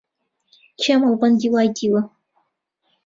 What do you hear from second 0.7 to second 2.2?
کێ مەڵبەندی وای دیوە؟